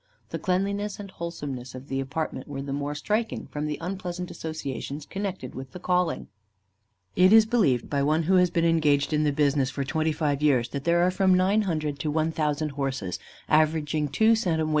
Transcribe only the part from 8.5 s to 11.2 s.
engaged at the business for 25 years, that there are